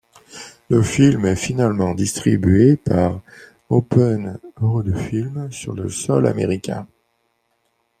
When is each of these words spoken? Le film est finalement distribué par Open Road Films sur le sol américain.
Le 0.71 0.81
film 0.81 1.25
est 1.27 1.35
finalement 1.35 1.93
distribué 1.93 2.75
par 2.75 3.21
Open 3.69 4.39
Road 4.55 4.97
Films 4.97 5.51
sur 5.51 5.75
le 5.75 5.91
sol 5.91 6.25
américain. 6.25 6.87